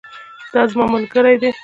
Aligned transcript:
دا 0.53 0.61
زما 0.71 0.85
ملګری 0.93 1.35
دی 1.41 1.51